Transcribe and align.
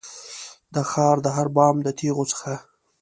د 0.73 0.75
ښار 0.91 1.17
د 1.25 1.27
هر 1.37 1.47
بام 1.55 1.75
د 1.85 1.87
تېغو 1.99 2.25
څخه 2.31 2.51